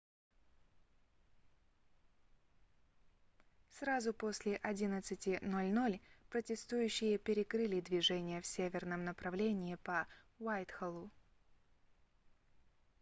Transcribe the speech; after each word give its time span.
сразу 3.77 4.13
после 4.15 4.55
11:00 4.63 6.01
протестующие 6.31 7.19
перекрыли 7.19 7.81
движение 7.81 8.41
в 8.41 8.47
северном 8.47 9.03
направлении 9.05 9.75
по 9.83 10.07
уайтхоллу 10.39 11.11